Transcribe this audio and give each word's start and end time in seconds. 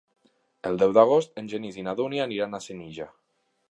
El 0.69 0.79
deu 0.85 0.95
d'agost 0.99 1.39
en 1.43 1.53
Genís 1.53 1.79
i 1.81 1.87
na 1.91 1.97
Dúnia 2.03 2.29
aniran 2.29 2.57
a 2.63 2.67
Senija. 2.71 3.13